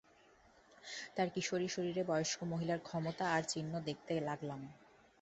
তার 1.15 1.27
কিশোরী 1.33 1.67
শরীরে 1.69 2.03
বয়স্ক 2.03 2.39
মহিলার 2.51 2.79
ক্ষমতা 2.87 3.25
আর 3.35 3.43
চিহ্ন 3.51 3.73
দেখতে 3.87 4.13
লাগলাম। 4.19 4.61